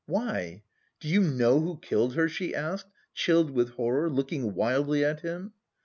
"Why, 0.07 0.63
do 0.99 1.07
you 1.07 1.21
know 1.21 1.59
who 1.59 1.77
killed 1.79 2.15
her?" 2.15 2.27
she 2.27 2.55
asked, 2.55 2.87
chilled 3.13 3.51
with 3.51 3.69
horror, 3.73 4.09
looking 4.09 4.55
wildly 4.55 5.05
at 5.05 5.19
him. 5.19 5.53